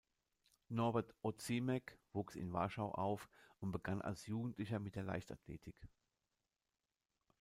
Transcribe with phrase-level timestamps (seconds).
[0.69, 5.79] Norbert Ozimek wuchs in Warschau auf und begann als Jugendlicher mit der Leichtathletik.